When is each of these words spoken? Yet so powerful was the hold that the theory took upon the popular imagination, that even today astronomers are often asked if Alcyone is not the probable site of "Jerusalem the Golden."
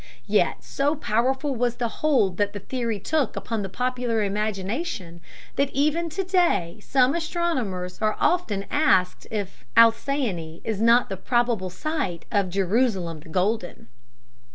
Yet 0.25 0.63
so 0.63 0.95
powerful 0.95 1.55
was 1.55 1.75
the 1.75 1.87
hold 2.01 2.37
that 2.37 2.53
the 2.53 2.59
theory 2.59 2.99
took 2.99 3.35
upon 3.35 3.61
the 3.61 3.69
popular 3.69 4.23
imagination, 4.23 5.21
that 5.57 5.69
even 5.73 6.09
today 6.09 6.81
astronomers 7.15 7.99
are 8.01 8.17
often 8.19 8.65
asked 8.71 9.27
if 9.29 9.63
Alcyone 9.77 10.59
is 10.63 10.81
not 10.81 11.09
the 11.09 11.17
probable 11.17 11.69
site 11.69 12.25
of 12.31 12.49
"Jerusalem 12.49 13.19
the 13.19 13.29
Golden." 13.29 13.89